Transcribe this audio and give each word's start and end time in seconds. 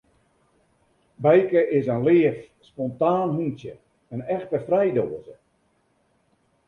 Bijke 1.25 1.69
is 1.77 1.85
in 1.95 1.99
leaf, 2.05 2.39
spontaan 2.69 3.29
hûntsje, 3.37 3.73
in 4.13 4.21
echte 4.35 4.57
frijdoaze. 4.67 5.35